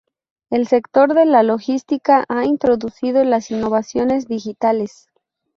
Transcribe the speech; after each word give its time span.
El 0.49 0.65
sector 0.67 1.13
de 1.13 1.27
la 1.27 1.43
logística 1.43 2.25
ha 2.27 2.45
introducido 2.45 3.23
las 3.23 3.51
innovaciones 3.51 4.27
digitales. 4.27 5.11